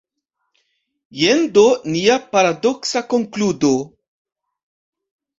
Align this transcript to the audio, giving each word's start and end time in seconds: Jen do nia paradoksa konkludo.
Jen 1.23 1.43
do 1.57 1.65
nia 1.95 2.15
paradoksa 2.31 3.03
konkludo. 3.11 3.69